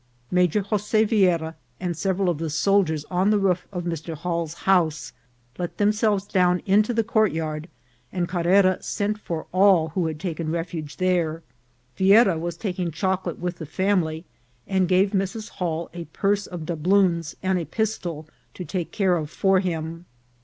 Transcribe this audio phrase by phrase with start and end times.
[0.31, 4.15] Major Jose Viera, and several of the soldiers on the roof of Mr.
[4.15, 5.13] Hall's house,
[5.59, 7.69] let themselves down into the courtyard,
[8.11, 10.75] and Carrera sent for all who had taken MASSACRE.
[10.77, 11.43] 115 refuge there.
[11.95, 14.25] Viera was taking chocolate with the family,
[14.65, 15.49] and gave Mrs.
[15.49, 20.05] Hall a purse of doubloons and a pistol to take care of for him.